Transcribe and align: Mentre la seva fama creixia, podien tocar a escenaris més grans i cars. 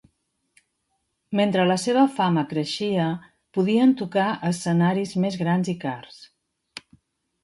Mentre 1.39 1.65
la 1.71 1.75
seva 1.81 2.05
fama 2.15 2.43
creixia, 2.53 3.05
podien 3.57 3.93
tocar 3.99 4.25
a 4.31 4.51
escenaris 4.55 5.13
més 5.27 5.37
grans 5.43 5.71
i 5.75 5.77
cars. 5.85 6.17